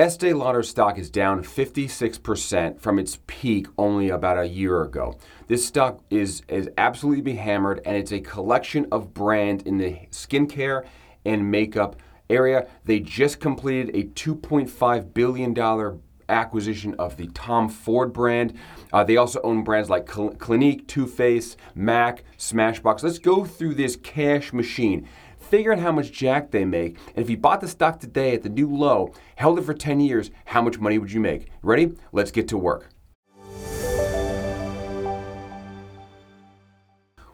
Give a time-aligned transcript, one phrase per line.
[0.00, 5.18] Estee Lauder stock is down 56% from its peak only about a year ago.
[5.46, 9.98] This stock is, is absolutely be hammered, and it's a collection of brands in the
[10.10, 10.86] skincare
[11.26, 11.96] and makeup
[12.30, 12.66] area.
[12.86, 18.54] They just completed a $2.5 billion acquisition of the Tom Ford brand.
[18.94, 23.02] Uh, they also own brands like Clinique, Too Faced, MAC, Smashbox.
[23.02, 25.06] Let's go through this cash machine
[25.50, 28.42] figure out how much jack they make, and if you bought the stock today at
[28.44, 31.48] the new low, held it for 10 years, how much money would you make?
[31.60, 31.92] Ready?
[32.12, 32.90] Let's get to work.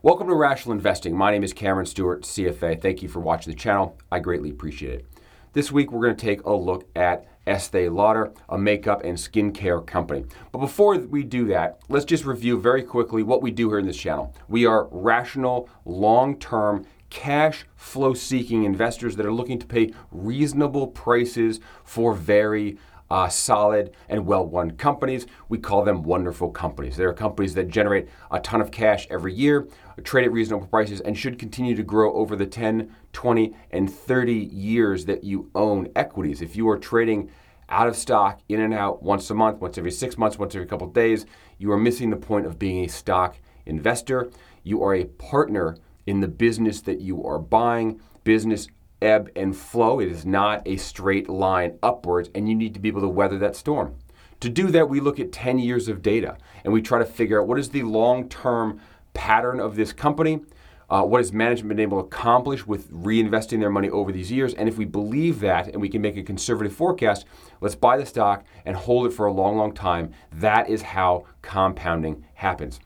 [0.00, 1.14] Welcome to Rational Investing.
[1.14, 2.80] My name is Cameron Stewart, CFA.
[2.80, 3.98] Thank you for watching the channel.
[4.10, 5.06] I greatly appreciate it.
[5.52, 9.86] This week we're going to take a look at Estee Lauder, a makeup and skincare
[9.86, 10.24] company.
[10.52, 13.86] But before we do that, let's just review very quickly what we do here in
[13.86, 14.34] this channel.
[14.48, 21.60] We are rational, long-term cash flow seeking investors that are looking to pay reasonable prices
[21.82, 22.76] for very
[23.10, 25.26] uh, solid and well run companies.
[25.48, 26.94] We call them wonderful companies.
[26.94, 29.66] They're companies that generate a ton of cash every year,
[30.04, 34.34] trade at reasonable prices, and should continue to grow over the 10, 20, and 30
[34.34, 36.42] years that you own equities.
[36.42, 37.30] If you are trading
[37.70, 40.66] out of stock, in and out, once a month, once every six months, once every
[40.66, 41.24] couple of days,
[41.56, 44.30] you are missing the point of being a stock investor.
[44.64, 48.00] You are a partner in the business that you are buying.
[48.24, 48.68] Business
[49.02, 50.00] ebb and flow.
[50.00, 53.38] It is not a straight line upwards, and you need to be able to weather
[53.38, 53.94] that storm.
[54.40, 57.40] To do that, we look at 10 years of data and we try to figure
[57.40, 58.80] out what is the long term
[59.14, 60.40] pattern of this company.
[60.88, 64.54] Uh, what has management been able to accomplish with reinvesting their money over these years?
[64.54, 67.24] And if we believe that and we can make a conservative forecast,
[67.60, 70.12] let's buy the stock and hold it for a long, long time.
[70.30, 72.78] That is how compounding happens.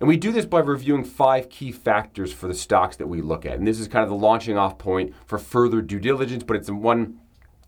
[0.00, 3.46] And we do this by reviewing five key factors for the stocks that we look
[3.46, 3.58] at.
[3.58, 6.70] And this is kind of the launching off point for further due diligence, but it's
[6.70, 7.20] one,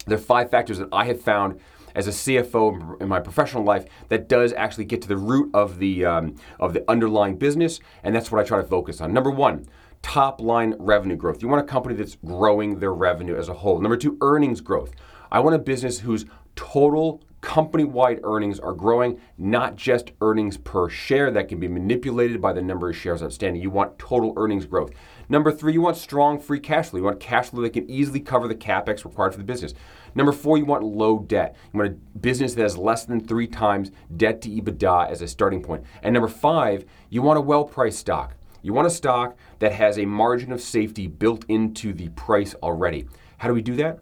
[0.07, 1.61] there are five factors that I have found
[1.95, 5.79] as a CFO in my professional life that does actually get to the root of
[5.79, 7.81] the, um, of the underlying business.
[8.05, 9.13] And that's what I try to focus on.
[9.13, 9.67] Number one,
[10.03, 11.43] top line revenue growth.
[11.43, 13.81] You want a company that's growing their revenue as a whole.
[13.81, 14.93] Number two, earnings growth.
[15.31, 16.25] I want a business whose
[16.57, 22.41] total company wide earnings are growing, not just earnings per share that can be manipulated
[22.41, 23.63] by the number of shares outstanding.
[23.63, 24.91] You want total earnings growth.
[25.29, 26.99] Number three, you want strong free cash flow.
[26.99, 29.75] You want cash flow that can easily cover the capex required for the business.
[30.15, 31.55] Number four, you want low debt.
[31.73, 35.29] You want a business that has less than three times debt to EBITDA as a
[35.29, 35.85] starting point.
[36.03, 38.35] And number five, you want a well priced stock.
[38.63, 43.07] You want a stock that has a margin of safety built into the price already.
[43.39, 44.01] How do we do that?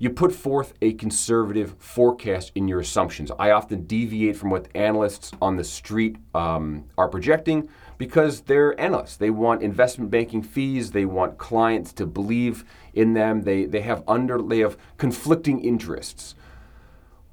[0.00, 3.30] You put forth a conservative forecast in your assumptions.
[3.38, 7.68] I often deviate from what analysts on the street um, are projecting
[7.98, 9.16] because they're analysts.
[9.16, 10.92] They want investment banking fees.
[10.92, 13.42] They want clients to believe in them.
[13.42, 16.34] They, they have under they have conflicting interests.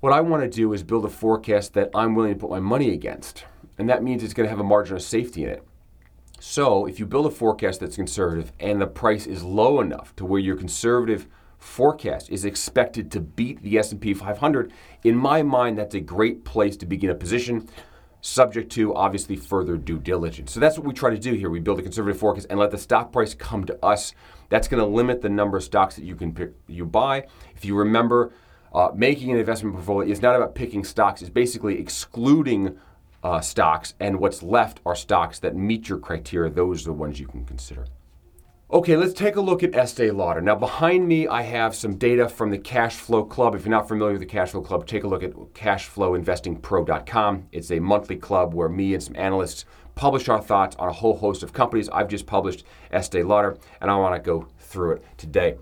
[0.02, 2.60] What I want to do is build a forecast that I'm willing to put my
[2.60, 3.46] money against,
[3.78, 5.64] and that means it's going to have a margin of safety in it.
[6.42, 10.26] So if you build a forecast that's conservative and the price is low enough to
[10.26, 14.72] where your conservative forecast is expected to beat the S&P 500,
[15.04, 17.68] in my mind that's a great place to begin a position
[18.22, 20.52] subject to obviously further due diligence.
[20.52, 21.50] So that's what we try to do here.
[21.50, 24.14] We build a conservative forecast and let the stock price come to us.
[24.50, 27.28] That's going to limit the number of stocks that you can pick, you buy.
[27.56, 28.34] If you remember,
[28.74, 31.22] uh, making an investment portfolio is not about picking stocks.
[31.22, 32.78] It's basically excluding
[33.24, 36.52] uh, stocks, and what's left are stocks that meet your criteria.
[36.52, 37.86] Those are the ones you can consider.
[38.70, 40.42] Okay, let's take a look at Estee Lauder.
[40.42, 43.56] Now, behind me, I have some data from the Cash Flow Club.
[43.56, 47.48] If you're not familiar with the Cash Flow Club, take a look at cashflowinvestingpro.com.
[47.54, 49.64] It's a monthly club where me and some analysts
[49.96, 51.88] publish our thoughts on a whole host of companies.
[51.88, 55.56] I've just published Estee Lauder, and I want to go through it today.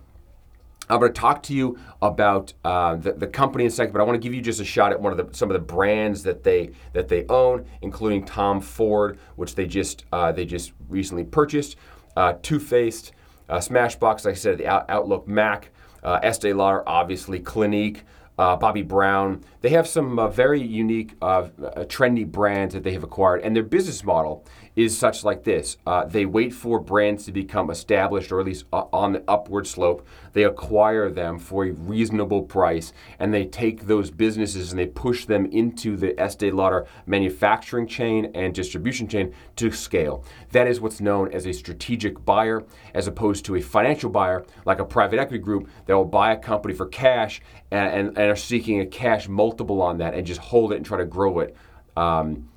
[0.89, 4.01] I'm going to talk to you about uh, the, the company in a second, but
[4.01, 5.59] I want to give you just a shot at one of the some of the
[5.59, 10.73] brands that they that they own, including Tom Ford, which they just uh, they just
[10.87, 11.77] recently purchased
[12.15, 13.11] uh, Too Faced,
[13.49, 15.69] uh, Smashbox, like I said, the Out- Outlook Mac,
[16.03, 18.03] uh, Estee Lauder, obviously, Clinique,
[18.37, 19.43] uh, Bobbi Brown.
[19.61, 21.43] They have some uh, very unique, uh,
[21.87, 24.45] trendy brands that they have acquired, and their business model
[24.75, 25.77] is such like this.
[25.85, 29.65] Uh, they wait for brands to become established or at least uh, on the upward
[29.67, 30.05] slope.
[30.33, 35.25] They acquire them for a reasonable price and they take those businesses and they push
[35.25, 40.25] them into the Estee Lauder manufacturing chain and distribution chain to scale.
[40.51, 42.63] That is what's known as a strategic buyer
[42.93, 46.37] as opposed to a financial buyer like a private equity group that will buy a
[46.37, 50.41] company for cash and, and, and are seeking a cash multiple on that and just
[50.41, 51.55] hold it and try to grow it.
[51.95, 52.49] Um,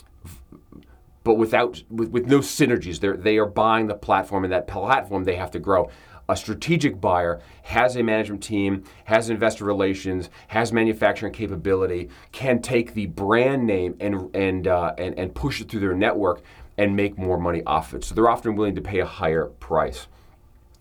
[1.28, 3.00] but without with, with no synergies.
[3.00, 5.90] They're, they are buying the platform, and that platform they have to grow.
[6.28, 12.94] a strategic buyer has a management team, has investor relations, has manufacturing capability, can take
[12.94, 16.42] the brand name and and uh, and, and push it through their network
[16.76, 18.04] and make more money off it.
[18.04, 20.06] So they're often willing to pay a higher price.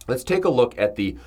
[0.08, 1.18] Let's take a look at the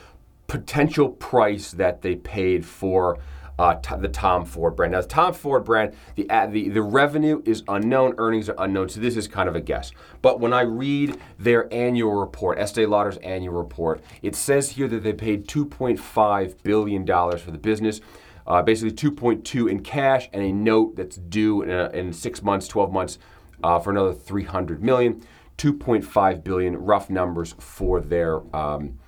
[0.47, 3.19] potential price that they paid for
[3.61, 4.93] uh, t- the Tom Ford brand.
[4.93, 8.89] Now, the Tom Ford brand, the, uh, the the revenue is unknown, earnings are unknown,
[8.89, 9.93] so this is kind of a guess.
[10.23, 15.03] But when I read their annual report, Estee Lauder's annual report, it says here that
[15.03, 18.01] they paid 2.5 billion dollars for the business.
[18.47, 22.67] Uh, basically, 2.2 in cash and a note that's due in, a, in six months,
[22.67, 23.19] 12 months
[23.63, 25.23] uh, for another 300 million.
[25.59, 28.99] 2.5 billion rough numbers for their um,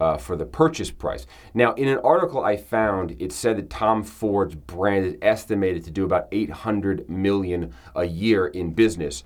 [0.00, 1.26] uh, for the purchase price.
[1.54, 5.90] Now, in an article I found, it said that Tom Ford's brand is estimated to
[5.90, 9.24] do about 800 million a year in business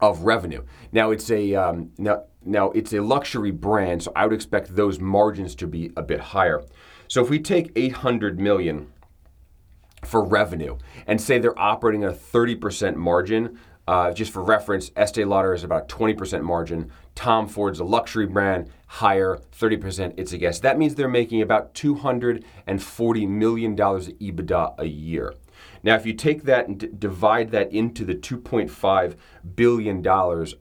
[0.00, 0.62] of revenue.
[0.92, 5.00] Now, it's a um, now now it's a luxury brand, so I would expect those
[5.00, 6.62] margins to be a bit higher.
[7.08, 8.92] So if we take 800 million
[10.04, 10.76] for revenue
[11.06, 13.58] and say they're operating at a 30% margin,
[13.88, 16.90] uh, just for reference, Estee Lauder is about 20% margin.
[17.16, 20.14] Tom Ford's a luxury brand, higher, 30%.
[20.16, 20.60] It's a guess.
[20.60, 25.34] That means they're making about $240 million of EBITDA a year.
[25.82, 29.16] Now, if you take that and d- divide that into the $2.5
[29.54, 30.06] billion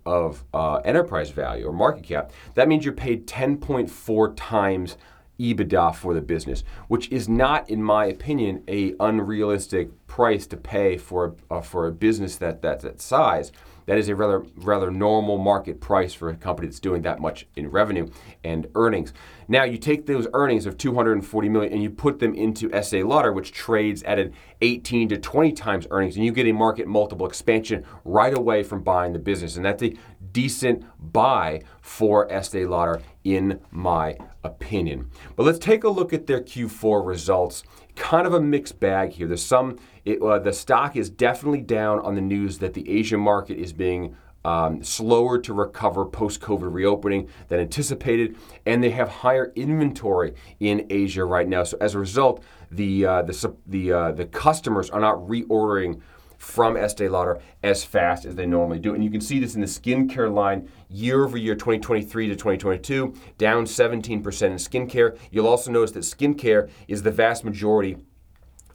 [0.06, 4.98] of uh, enterprise value or market cap, that means you're paid 10.4 times
[5.40, 10.98] EBITDA for the business, which is not, in my opinion, a unrealistic price to pay
[10.98, 13.52] for uh, for a business that that's that size.
[13.86, 17.48] That is a rather rather normal market price for a company that's doing that much
[17.56, 18.08] in revenue
[18.44, 19.14] and earnings.
[19.48, 23.32] Now you take those earnings of 240 million and you put them into Estee Lauder,
[23.32, 27.28] which trades at an 18 to 20 times earnings, and you get a market multiple
[27.28, 29.94] expansion right away from buying the business, and that's a
[30.36, 35.10] decent buy for Estee Lauder in my opinion.
[35.38, 37.64] But let's take a look at their Q4 results.
[37.96, 39.28] Kind of a mixed bag here.
[39.28, 43.22] There's some it, uh, the stock is definitely down on the news that the Asian
[43.22, 48.36] market is being um, slower to recover post COVID reopening than anticipated,
[48.66, 51.64] and they have higher inventory in Asia right now.
[51.64, 56.02] So as a result, the uh, the the uh, the customers are not reordering
[56.46, 58.94] from Estee Lauder as fast as they normally do.
[58.94, 63.14] And you can see this in the skincare line year over year, 2023 to 2022,
[63.40, 64.22] down 17% in
[64.54, 65.18] skincare.
[65.32, 67.98] You'll also notice that skincare is the vast majority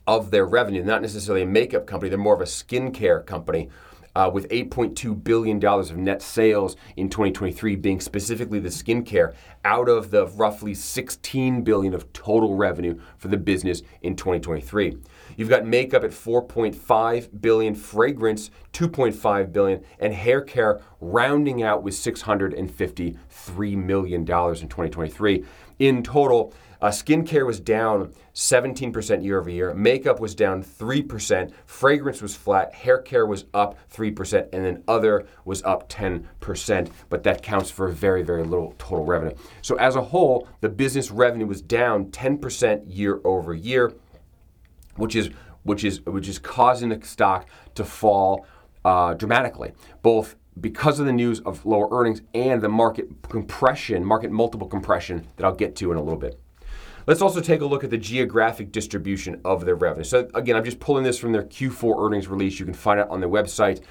[0.07, 3.71] of their revenue, not necessarily a makeup company, they're more of a skincare company.
[4.13, 9.35] Uh, with $8.2 billion of net sales in 2023 being specifically the skincare
[9.65, 14.97] out of the roughly 16 billion of total revenue for the business in 2023.
[15.41, 21.95] You've got makeup at 4.5 billion, fragrance 2.5 billion, and hair care rounding out with
[21.95, 25.43] 653 million dollars in 2023.
[25.79, 26.53] In total,
[26.83, 29.73] uh, skincare was down 17% year over year.
[29.73, 31.53] Makeup was down 3%.
[31.65, 32.75] Fragrance was flat.
[32.75, 34.47] Hair care was up 3%.
[34.53, 36.91] And then other was up 10%.
[37.09, 39.35] But that counts for very, very little total revenue.
[39.63, 43.95] So as a whole, the business revenue was down 10% year over year,
[45.01, 45.31] which is
[45.63, 48.47] which is which is causing the stock to fall
[48.85, 54.31] uh, dramatically, both because of the news of lower earnings and the market compression, market
[54.31, 56.41] multiple compression that I'll get to in a little bit.
[57.07, 60.05] Let's also take a look at the geographic distribution of their revenue.
[60.05, 62.59] So again, I'm just pulling this from their Q4 earnings release.
[62.59, 63.83] You can find it on their website,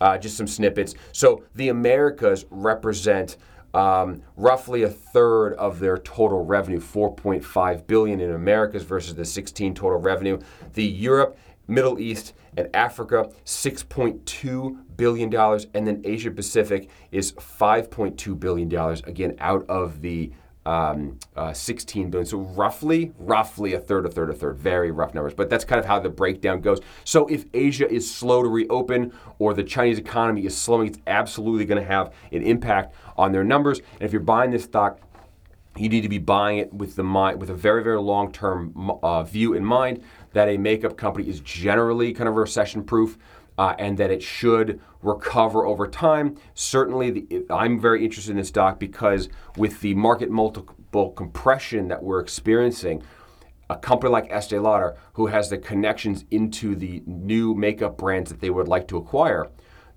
[0.00, 0.94] uh, just some snippets.
[1.12, 3.36] So the Americas represent
[3.74, 9.74] um, roughly a third of their total revenue, 4.5 billion in Americas versus the 16
[9.74, 10.38] total revenue.
[10.74, 18.38] The Europe, Middle East, and Africa, 6.2 billion dollars, and then Asia Pacific is 5.2
[18.40, 19.02] billion dollars.
[19.02, 20.32] Again, out of the
[20.68, 22.26] um, uh, 16 billion.
[22.26, 24.58] So roughly, roughly a third, a third, a third.
[24.58, 26.80] Very rough numbers, but that's kind of how the breakdown goes.
[27.04, 31.64] So if Asia is slow to reopen or the Chinese economy is slowing, it's absolutely
[31.64, 33.78] going to have an impact on their numbers.
[33.78, 35.00] And if you're buying this stock,
[35.74, 39.22] you need to be buying it with the mind, with a very, very long-term uh,
[39.22, 40.02] view in mind
[40.34, 43.16] that a makeup company is generally kind of recession proof
[43.56, 46.36] uh, and that it should recover over time.
[46.54, 52.02] Certainly, the, I'm very interested in this stock because with the market multiple compression that
[52.02, 53.02] we're experiencing,
[53.70, 58.40] a company like Estee Lauder, who has the connections into the new makeup brands that
[58.40, 59.48] they would like to acquire,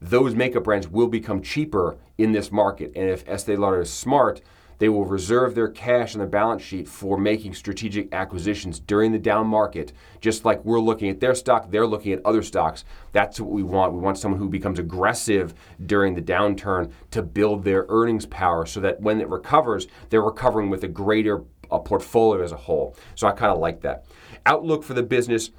[0.02, 2.92] those makeup brands will become cheaper in this market.
[2.96, 4.42] And if Estee Lauder is smart,
[4.82, 9.20] They will reserve their cash on the balance sheet for making strategic acquisitions during the
[9.20, 12.84] down market, just like we're looking at their stock, they're looking at other stocks.
[13.12, 13.94] That's what we want.
[13.94, 15.54] We want someone who becomes aggressive
[15.86, 20.72] during the downturn to build their earnings power so that when it recovers, they're recovering
[20.72, 22.96] with a greater uh, portfolio as a whole.
[23.14, 24.06] So I kind of like that.
[24.48, 25.52] Outlook for the business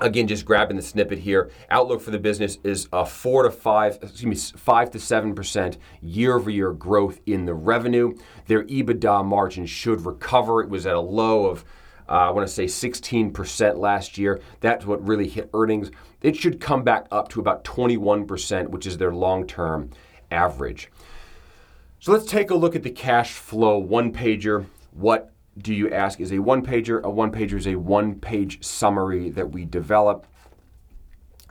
[0.00, 1.50] Again, just grabbing the snippet here.
[1.68, 5.78] Outlook for the business is a four to five, excuse me, five to seven percent
[6.00, 8.14] year-over-year growth in the revenue.
[8.46, 10.62] Their EBITDA margin should recover.
[10.62, 11.64] It was at a low of,
[12.08, 14.40] uh, I want to say, 16% last year.
[14.60, 15.90] That's what really hit earnings.
[16.22, 19.90] It should come back up to about 21%, which is their long-term
[20.30, 20.88] average.
[21.98, 24.66] So let's take a look at the cash flow one pager.
[24.92, 27.02] What do you ask is a one pager.
[27.02, 30.26] A one pager is a one page summary that we develop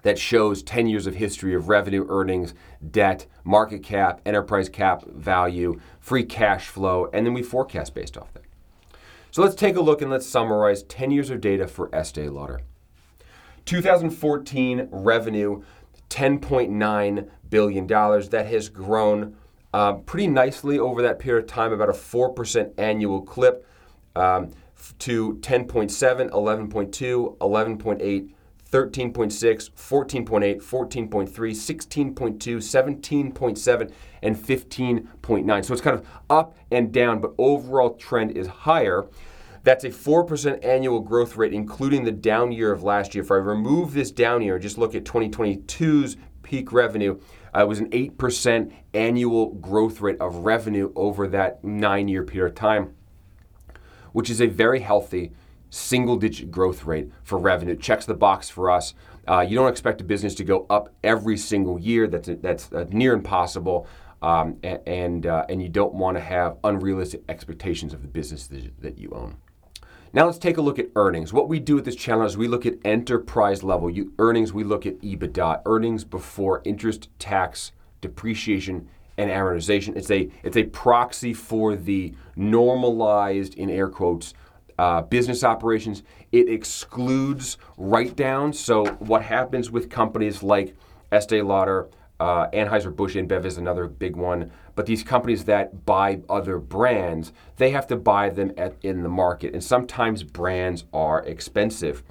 [0.04, 2.54] that shows 10 years of history of revenue, earnings,
[2.90, 8.34] debt, market cap, enterprise cap value, free cash flow, and then we forecast based off
[8.34, 8.44] that.
[9.32, 12.62] So let's take a look and let's summarize 10 years of data for Estee Lauder.
[13.66, 15.62] 2014 revenue,
[16.10, 17.88] $10.9 billion.
[17.88, 19.36] That has grown
[19.74, 23.68] uh, pretty nicely over that period of time, about a 4% annual clip
[24.16, 24.52] um,
[25.00, 28.30] to 10.7, 11.2, 11.8,
[28.72, 35.66] 13.6, 14.8, 14.3, 16.2, 17.7, and 15.9.
[35.66, 39.08] So it's kind of up and down, but overall trend is higher.
[39.64, 43.24] That's a 4% annual growth rate, including the down year of last year.
[43.24, 47.20] If I remove this down year just look at 2022's peak revenue,
[47.56, 52.52] uh, it was an 8% annual growth rate of revenue over that nine year period
[52.52, 52.94] of time
[54.20, 55.32] which is a very healthy
[55.70, 57.74] single digit growth rate for revenue.
[57.74, 58.94] Checks the box for us.
[59.26, 62.06] Uh, you don't expect a business to go up every single year.
[62.06, 63.88] That's, a, that's a near impossible.
[64.22, 68.82] Um, and, uh, and you don't want to have unrealistic expectations of the business that,
[68.82, 69.38] that you own.
[70.12, 71.32] Now let's take a look at earnings.
[71.32, 74.52] What we do at this channel is we look at enterprise level you, earnings.
[74.52, 77.72] We look at EBITDA, earnings before interest, tax,
[78.02, 79.98] depreciation, and amortization.
[79.98, 84.34] It's a it's a proxy for the normalized in air quotes
[84.80, 86.04] uh, business operations.
[86.32, 88.58] It excludes write downs.
[88.58, 90.74] So what happens with companies like
[91.12, 91.90] Estee Lauder,
[92.22, 94.52] uh, Anheuser-Busch InBev is another big one.
[94.76, 99.10] But these companies that buy other brands, they have to buy them at, in the
[99.10, 99.54] market.
[99.54, 102.04] And sometimes brands are expensive.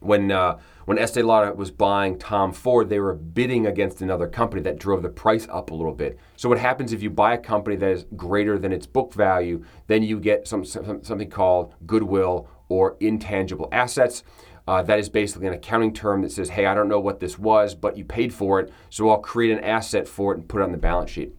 [0.00, 4.62] When uh, when Estee Lauder was buying Tom Ford, they were bidding against another company
[4.62, 6.16] that drove the price up a little bit.
[6.36, 9.64] So what happens if you buy a company that is greater than its book value,
[9.88, 14.22] then you get some, some something called goodwill or intangible assets.
[14.68, 17.36] Uh, that is basically an accounting term that says, hey, I don't know what this
[17.36, 20.60] was, but you paid for it, so I'll create an asset for it and put
[20.60, 21.34] it on the balance sheet.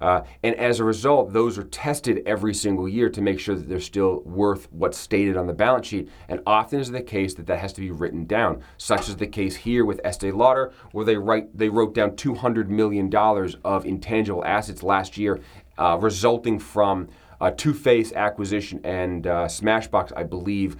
[0.00, 3.68] Uh, and as a result, those are tested every single year to make sure that
[3.68, 6.08] they're still worth what's stated on the balance sheet.
[6.28, 9.26] And often is the case that that has to be written down, such as the
[9.26, 13.84] case here with Estee Lauder, where they write they wrote down 200 million dollars of
[13.84, 15.40] intangible assets last year,
[15.78, 17.08] uh, resulting from
[17.40, 20.76] a Too Faced acquisition and uh, Smashbox, I believe.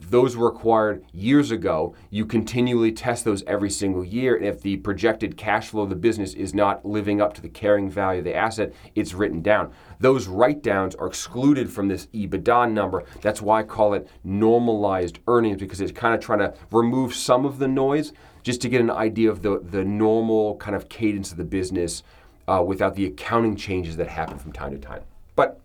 [0.00, 1.94] Those were acquired years ago.
[2.10, 4.36] You continually test those every single year.
[4.36, 7.48] And if the projected cash flow of the business is not living up to the
[7.48, 9.72] carrying value of the asset, it's written down.
[10.00, 13.04] Those write downs are excluded from this EBITDA number.
[13.22, 17.44] That's why I call it normalized earnings because it's kind of trying to remove some
[17.46, 21.30] of the noise just to get an idea of the, the normal kind of cadence
[21.30, 22.02] of the business
[22.46, 25.02] uh, without the accounting changes that happen from time to time.
[25.34, 25.60] But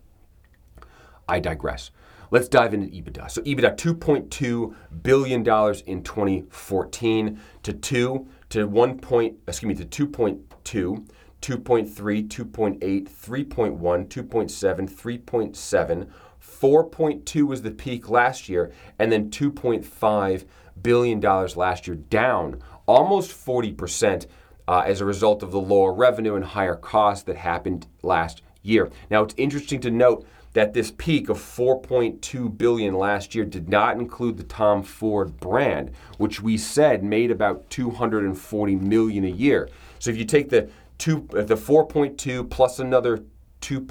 [1.28, 1.90] I digress.
[2.30, 3.30] Let's dive into EBITDA.
[3.30, 8.98] So EBITDA 2.2 billion dollars in 2014 to 2 to 1.
[8.98, 11.06] Point, excuse me to 2.2
[11.40, 16.08] 2.3, 2.8, 3.1, 2.7, 3.7.
[16.42, 20.44] 4.2 was the peak last year, and then 2.5
[20.82, 24.26] billion dollars last year, down almost 40 percent
[24.68, 28.90] uh, as a result of the lower revenue and higher costs that happened last year.
[29.10, 33.96] Now, it's interesting to note that this peak of 4.2 billion last year did not
[33.98, 39.68] include the Tom Ford brand, which we said made about 240 million a year.
[39.98, 43.24] So if you take the two, uh, the 4.2 plus another
[43.60, 43.86] 2.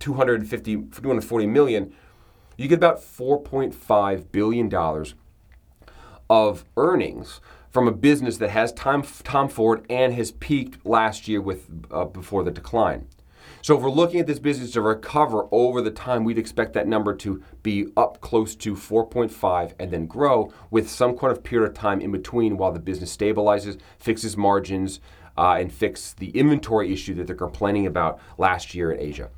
[0.00, 1.94] 250 240 million,
[2.56, 5.14] you get about 4.5 billion dollars
[6.28, 7.40] of earnings
[7.70, 12.04] from a business that has Tom, Tom Ford and has peaked last year with uh,
[12.04, 13.06] before the decline.
[13.62, 16.86] So if we're looking at this business to recover over the time, we'd expect that
[16.86, 21.68] number to be up close to 4.5 and then grow with some kind of period
[21.68, 25.00] of time in between while the business stabilizes, fixes margins,
[25.36, 29.30] uh, and fix the inventory issue that they're complaining about last year in Asia.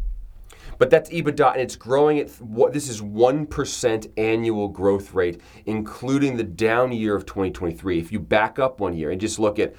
[0.78, 2.28] But that's EBITDA, and it's growing at
[2.72, 7.98] this is 1% annual growth rate, including the down year of 2023.
[7.98, 9.74] If you back up one year and just look at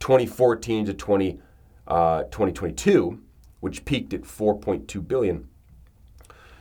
[0.00, 1.40] 2014 to 20,
[1.86, 3.22] uh, 2022,
[3.62, 5.48] which peaked at 4.2 billion,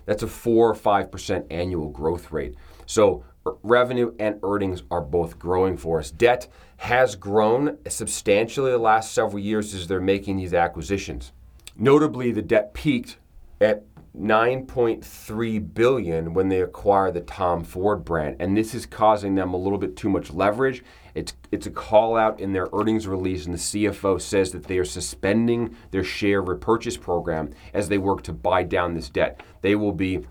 [0.06, 2.54] that's a 4 or 5% annual growth rate.
[2.86, 6.12] So er, revenue and earnings are both growing for us.
[6.12, 11.32] Debt has grown substantially the last several years as they're making these acquisitions.
[11.76, 13.18] Notably, the debt peaked
[13.60, 13.84] at
[14.18, 19.58] 9.3 billion when they acquire the Tom Ford brand, and this is causing them a
[19.58, 20.84] little bit too much leverage.
[21.16, 24.78] It's it's a call out in their earnings release, and the CFO says that they
[24.78, 29.42] are suspending their share repurchase program as they work to buy down this debt.
[29.62, 30.26] They will be,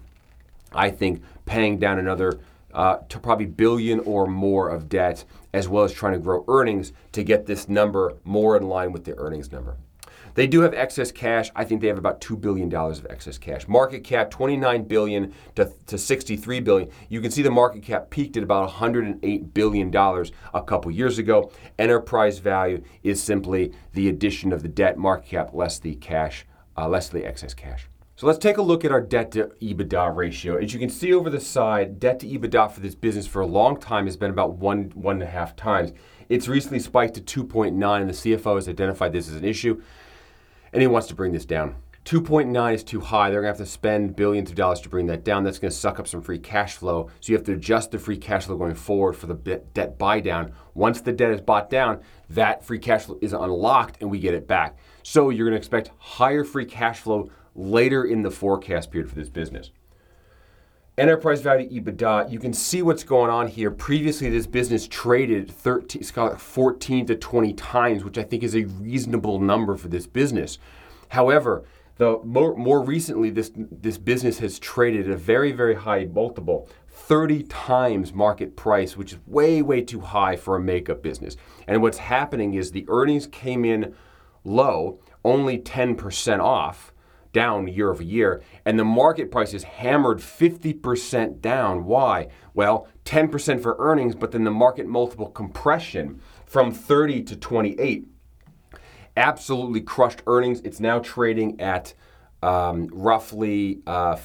[0.73, 2.39] I think, paying down another
[2.75, 6.93] uh, to probably billion or more of debt, as well as trying to grow earnings
[7.13, 9.79] to get this number more in line with the earnings number.
[10.35, 11.51] They do have excess cash.
[11.55, 13.67] I think they have about $2 billion of excess cash.
[13.69, 16.91] Market cap 29 billion to, to 63 billion.
[17.09, 21.19] You can see the market cap peaked at about 108 billion dollars a couple years
[21.19, 21.51] ago.
[21.79, 26.47] Enterprise value is simply the addition of the debt market cap less the cash,
[26.77, 27.89] uh, less the excess cash.
[28.17, 30.59] So let's take a look at our debt to EBITDA ratio.
[30.59, 33.47] As you can see over the side, debt to EBITDA for this business for a
[33.47, 35.93] long time has been about one, one and a half times.
[36.29, 39.83] It's recently spiked to 2.9, and the CFO has identified this as an issue
[40.73, 41.77] and he wants to bring this down.
[42.07, 43.31] 2.9 is too high.
[43.31, 45.45] They're going to have to spend billions of dollars to bring that down.
[45.45, 47.11] That's going to suck up some free cash flow.
[47.21, 50.21] So you have to adjust the free cash flow going forward for the debt buy
[50.21, 50.53] down.
[50.75, 52.01] Once the debt is bought down,
[52.31, 54.79] that free cash flow is unlocked and we get it back.
[55.03, 59.17] So you're going to expect higher free cash flow later in the forecast period for
[59.17, 59.71] this business.
[61.01, 63.71] Enterprise value EBITDA, you can see what's going on here.
[63.71, 66.03] Previously, this business traded 13,
[66.37, 70.59] 14 to 20 times, which I think is a reasonable number for this business.
[71.09, 71.65] However,
[71.97, 76.69] the more, more recently, this, this business has traded at a very, very high multiple,
[76.91, 81.35] 30 times market price, which is way, way too high for a makeup business.
[81.67, 83.95] And what's happening is the earnings came in
[84.45, 86.93] low, only 10% off
[87.33, 91.85] down year over year, and the market price is hammered 50% down.
[91.85, 92.29] Why?
[92.55, 98.07] Well, 10% for earnings, but then the market multiple compression from 30 to 28
[99.17, 100.61] absolutely crushed earnings.
[100.61, 101.95] It's now trading at
[102.43, 104.17] um, roughly uh,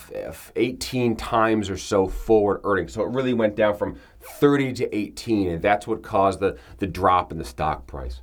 [0.56, 2.94] 18 times or so forward earnings.
[2.94, 6.88] So it really went down from 30 to 18, and that's what caused the, the
[6.88, 8.22] drop in the stock price.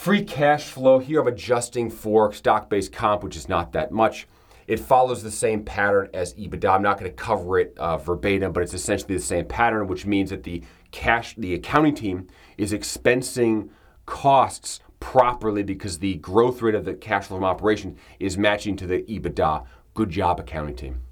[0.00, 4.26] Free cash flow, here I'm adjusting for stock based comp, which is not that much.
[4.66, 6.74] It follows the same pattern as EBITDA.
[6.74, 10.06] I'm not going to cover it uh, verbatim, but it's essentially the same pattern, which
[10.06, 13.68] means that the cash, the accounting team is expensing
[14.06, 18.86] costs properly because the growth rate of the cash flow from operation is matching to
[18.86, 19.66] the EBITDA.
[19.92, 21.02] Good job, accounting team.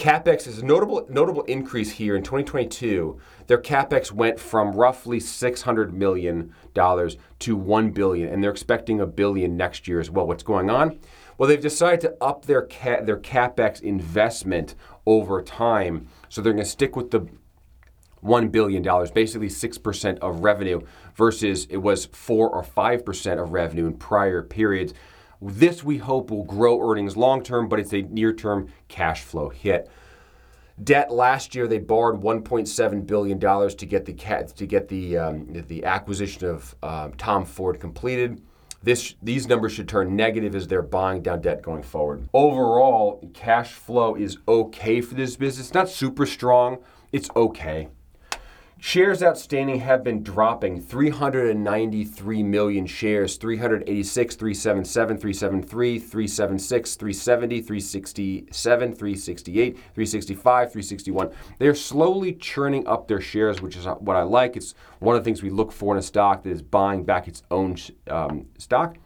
[0.00, 3.20] CapEx is a notable notable increase here in 2022.
[3.48, 9.06] Their CapEx went from roughly 600 million dollars to 1 billion, and they're expecting a
[9.06, 10.26] billion next year as well.
[10.26, 10.98] What's going on?
[11.36, 16.64] Well, they've decided to up their ca- their CapEx investment over time, so they're going
[16.64, 17.28] to stick with the
[18.24, 18.82] $1 billion,
[19.14, 20.80] basically 6% of revenue,
[21.14, 24.94] versus it was 4 or 5% of revenue in prior periods.
[25.40, 29.48] This we hope will grow earnings long term, but it's a near term cash flow
[29.48, 29.90] hit.
[30.82, 34.14] Debt last year they borrowed 1.7 billion dollars to get the
[34.56, 38.42] to get the um, the acquisition of um, Tom Ford completed.
[38.82, 42.26] This, these numbers should turn negative as they're buying down debt going forward.
[42.32, 45.74] Overall, cash flow is okay for this business.
[45.74, 46.78] Not super strong.
[47.12, 47.88] It's okay.
[48.82, 59.74] Shares outstanding have been dropping 393 million shares 386, 377, 373, 376, 370, 367, 368,
[59.76, 61.30] 365, 361.
[61.58, 64.56] They're slowly churning up their shares, which is what I like.
[64.56, 67.28] It's one of the things we look for in a stock that is buying back
[67.28, 67.76] its own
[68.08, 68.96] um, stock.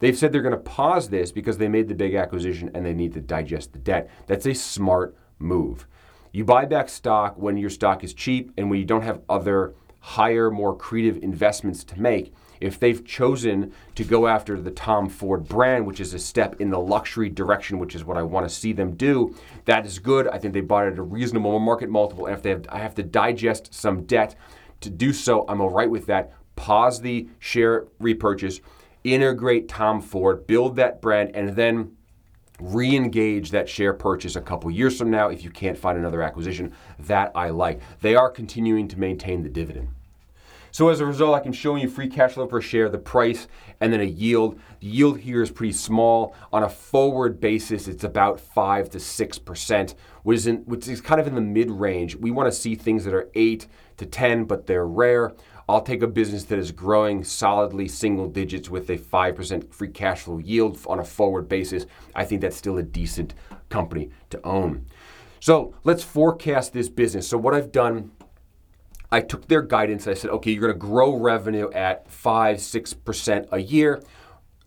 [0.00, 2.94] They've said they're going to pause this because they made the big acquisition and they
[2.94, 4.10] need to digest the debt.
[4.26, 5.86] That's a smart move.
[6.32, 9.74] You buy back stock when your stock is cheap and when you don't have other
[10.00, 12.32] higher, more creative investments to make.
[12.60, 16.70] If they've chosen to go after the Tom Ford brand, which is a step in
[16.70, 20.28] the luxury direction, which is what I want to see them do, that is good.
[20.28, 22.26] I think they bought it at a reasonable market multiple.
[22.26, 24.36] And if they have, I have to digest some debt
[24.82, 26.32] to do so, I'm all right with that.
[26.56, 28.60] Pause the share repurchase,
[29.04, 31.96] integrate Tom Ford, build that brand, and then
[32.60, 36.72] re-engage that share purchase a couple years from now if you can't find another acquisition.
[36.98, 37.80] That I like.
[38.00, 39.88] They are continuing to maintain the dividend.
[40.72, 43.48] So as a result, I can show you free cash flow per share, the price,
[43.80, 44.58] and then a yield.
[44.80, 46.34] The yield here is pretty small.
[46.52, 51.20] On a forward basis, it's about 5 to 6%, which is, in, which is kind
[51.20, 52.14] of in the mid range.
[52.14, 55.32] We want to see things that are 8 to 10, but they're rare.
[55.70, 60.22] I'll take a business that is growing solidly single digits with a 5% free cash
[60.22, 61.86] flow yield on a forward basis.
[62.14, 63.34] I think that's still a decent
[63.68, 64.86] company to own.
[65.38, 67.28] So let's forecast this business.
[67.28, 68.10] So, what I've done,
[69.12, 70.06] I took their guidance.
[70.06, 74.02] I said, okay, you're going to grow revenue at 5 6% a year.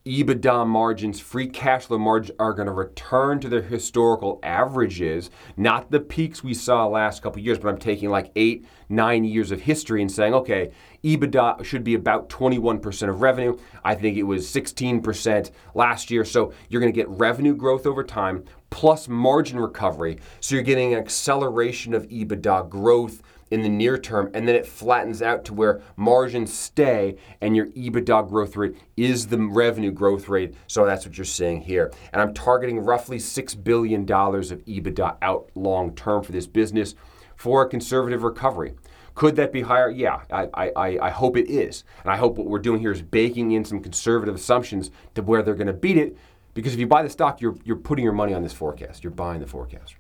[0.06, 5.92] EBITDA margins, free cash flow margins are going to return to their historical averages, not
[5.92, 9.62] the peaks we saw last couple years, but I'm taking like eight, nine years of
[9.62, 10.72] history and saying, okay,
[11.06, 13.58] EBITDA should be about 21% of revenue.
[13.86, 16.26] I think it was 16% last year.
[16.26, 20.18] So you're going to get revenue growth over time plus margin recovery.
[20.42, 23.22] So you're getting an acceleration of EBITDA growth
[23.54, 27.68] in the near term, and then it flattens out to where margins stay and your
[27.68, 30.56] EBITDA growth rate is the revenue growth rate.
[30.66, 31.94] So that's what you're seeing here.
[32.12, 36.96] And I'm targeting roughly $6 billion of EBITDA out long term for this business
[37.36, 38.74] for a conservative recovery.
[39.14, 39.92] Could that be higher?
[39.92, 41.84] Yeah, I, I, I hope it is.
[42.02, 45.44] And I hope what we're doing here is baking in some conservative assumptions to where
[45.44, 46.18] they're going to beat it.
[46.56, 49.04] Because if you buy the stock, you're, you're putting your money on this forecast.
[49.04, 49.94] You're buying the forecast.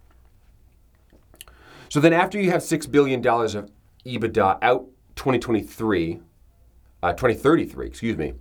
[1.93, 3.69] So then after you have $6 billion of
[4.03, 6.21] EBITDA out 2023,
[7.03, 8.33] uh, 2033, excuse me,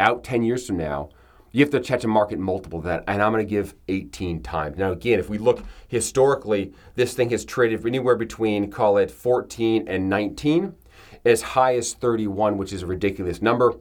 [0.00, 1.10] out 10 years from now,
[1.52, 4.42] you have to catch a market multiple of that, and I'm going to give 18
[4.42, 4.78] times.
[4.78, 9.86] Now, again, if we look historically, this thing has traded anywhere between, call it 14
[9.86, 10.74] and 19,
[11.26, 13.74] as high as 31, which is a ridiculous number.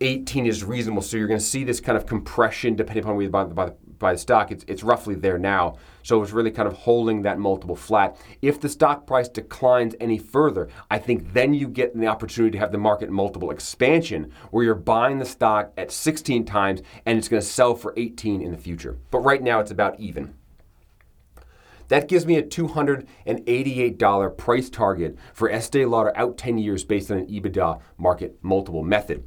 [0.00, 1.02] 18 is reasonable.
[1.02, 3.70] So you're going to see this kind of compression depending upon where you buy, buy,
[4.00, 4.50] buy the stock.
[4.50, 5.76] It's, it's roughly there now.
[6.02, 8.16] So it's really kind of holding that multiple flat.
[8.42, 12.58] If the stock price declines any further, I think then you get the opportunity to
[12.58, 17.28] have the market multiple expansion where you're buying the stock at 16 times and it's
[17.28, 18.98] going to sell for 18 in the future.
[19.12, 20.34] But right now it's about even.
[21.88, 27.18] That gives me a $288 price target for Estee Lauder out 10 years based on
[27.18, 29.24] an EBITDA market multiple method.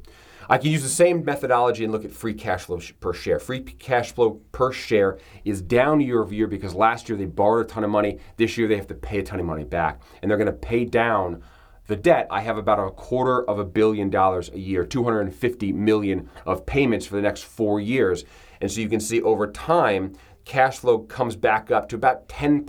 [0.48, 3.38] I can use the same methodology and look at free cash flow per share.
[3.38, 7.66] Free cash flow per share is down year over year because last year they borrowed
[7.66, 8.18] a ton of money.
[8.36, 10.02] This year they have to pay a ton of money back.
[10.20, 11.42] And they're going to pay down
[11.86, 12.26] the debt.
[12.30, 17.06] I have about a quarter of a billion dollars a year, 250 million of payments
[17.06, 18.24] for the next four years.
[18.60, 22.64] And so you can see over time, cash flow comes back up to about 10%,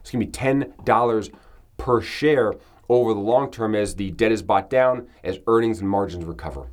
[0.00, 1.34] it's going to be $10
[1.76, 2.54] per share
[2.88, 6.68] over the long term as the debt is bought down, as earnings and margins recover.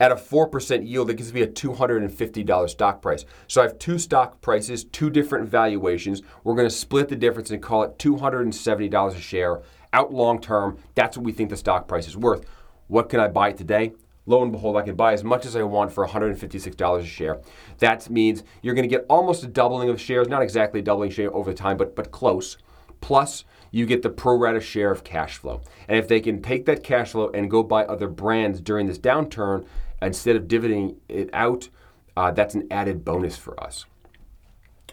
[0.00, 3.26] At a 4% yield, that gives me a $250 stock price.
[3.46, 6.22] So I have two stock prices, two different valuations.
[6.42, 9.60] We're going to split the difference and call it $270 a share
[9.92, 10.78] out long term.
[10.94, 12.46] That's what we think the stock price is worth.
[12.86, 13.92] What can I buy today?
[14.24, 17.40] Lo and behold, I can buy as much as I want for $156 a share.
[17.78, 21.10] That means you're going to get almost a doubling of shares, not exactly a doubling
[21.10, 22.56] share over time, but, but close.
[23.00, 25.62] Plus, you get the pro rata share of cash flow.
[25.88, 28.98] And if they can take that cash flow and go buy other brands during this
[28.98, 29.66] downturn,
[30.02, 31.68] instead of dividending it out,
[32.16, 33.86] uh, that's an added bonus for us.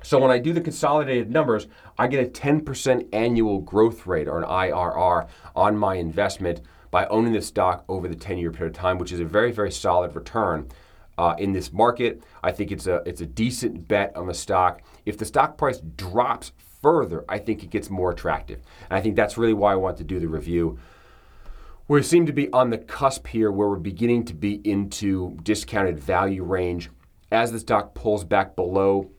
[0.03, 1.67] So when I do the consolidated numbers,
[1.97, 7.33] I get a 10% annual growth rate or an IRR on my investment by owning
[7.33, 10.15] the stock over the 10 year period of time, which is a very, very solid
[10.15, 10.69] return.
[11.17, 14.83] Uh, in this market, I think it's a it's a decent bet on the stock.
[15.03, 19.15] If the stock price drops further, I think it gets more attractive, and I think
[19.15, 20.77] that's really why I want to do the review.
[21.89, 25.97] We seem to be on the cusp here where we're beginning to be into discounted
[25.97, 26.89] value range.
[27.31, 29.09] As the stock pulls back below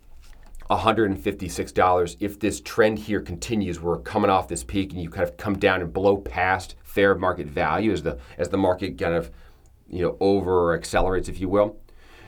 [0.69, 5.39] $156, if this trend here continues, we're coming off this peak and you kind of
[5.39, 9.31] come down and blow past fair market value as the as the market kind of
[9.89, 11.79] you know over accelerates, if you will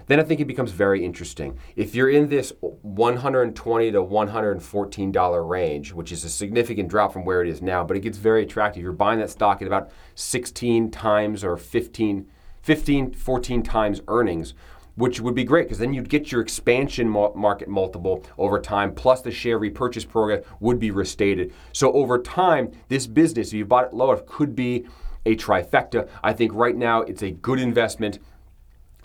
[0.07, 1.59] then I think it becomes very interesting.
[1.77, 7.25] If you're in this 120 to 114 dollar range, which is a significant drop from
[7.25, 8.83] where it is now, but it gets very attractive.
[8.83, 12.27] You're buying that stock at about 16 times or 15,
[12.63, 14.55] 15 14 times earnings
[14.97, 19.23] which would be great because then you'd get your expansion market multiple over time, plus
[19.23, 21.53] the share repurchase program would be restated.
[21.73, 24.87] So over time, this business, if you bought it low, it could be
[25.25, 26.09] a trifecta.
[26.23, 28.19] I think right now it's a good investment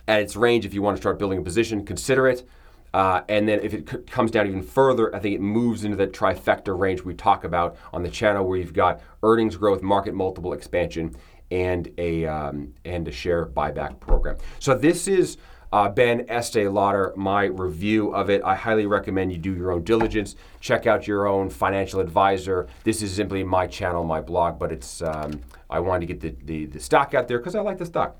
[0.08, 2.46] at its range if you want to start building a position, consider it.
[2.94, 5.96] Uh, and then if it c- comes down even further, I think it moves into
[5.98, 10.14] that trifecta range we talk about on the channel where you've got earnings growth, market
[10.14, 11.14] multiple expansion,
[11.50, 14.36] and a, um, and a share buyback program.
[14.60, 15.36] So this is
[15.72, 18.42] uh, Ben Estee Lauder, my review of it.
[18.44, 20.36] I highly recommend you do your own diligence.
[20.60, 22.66] Check out your own financial advisor.
[22.84, 26.44] This is simply my channel, my blog, but it's um, I wanted to get the,
[26.46, 28.16] the, the stock out there because I like the stock.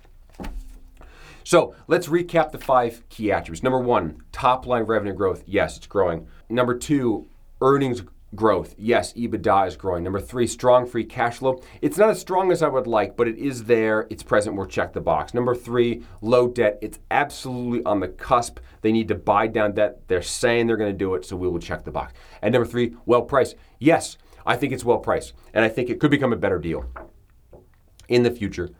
[1.46, 3.62] So let's recap the five key attributes.
[3.62, 5.44] Number one, top line revenue growth.
[5.46, 6.26] Yes, it's growing.
[6.48, 7.28] Number two,
[7.60, 8.02] earnings
[8.34, 8.74] growth.
[8.76, 10.02] Yes, EBITDA is growing.
[10.02, 11.62] Number three, strong free cash flow.
[11.80, 14.08] It's not as strong as I would like, but it is there.
[14.10, 14.56] It's present.
[14.56, 15.34] We'll check the box.
[15.34, 16.80] Number three, low debt.
[16.82, 18.58] It's absolutely on the cusp.
[18.80, 20.00] They need to buy down debt.
[20.08, 22.12] They're saying they're going to do it, so we will check the box.
[22.42, 23.54] And number three, well priced.
[23.78, 26.90] Yes, I think it's well priced, and I think it could become a better deal
[28.08, 28.70] in the future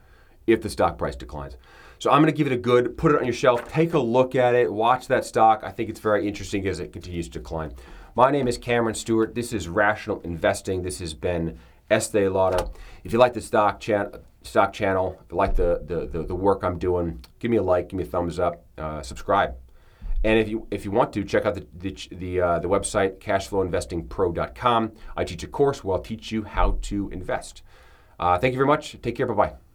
[0.49, 1.57] if the stock price declines.
[1.99, 3.99] So I'm going to give it a good, put it on your shelf, take a
[3.99, 5.63] look at it, watch that stock.
[5.65, 7.73] I think it's very interesting as it continues to decline.
[8.15, 9.35] My name is Cameron Stewart.
[9.35, 10.83] This is Rational Investing.
[10.83, 11.59] This has been
[11.91, 12.69] Estee Lauder.
[13.05, 16.35] If you like the stock, chan- stock channel, if you like the, the, the, the,
[16.35, 19.55] work I'm doing, give me a like, give me a thumbs up, uh, subscribe.
[20.25, 23.19] And if you if you want to check out the the the, uh, the website
[23.19, 27.63] cashflowinvestingpro.com, I teach a course where I'll teach you how to invest.
[28.19, 28.97] Uh, thank you very much.
[29.03, 29.27] Take care.
[29.27, 29.66] Bye bye.